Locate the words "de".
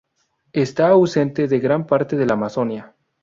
1.47-1.59, 2.17-2.25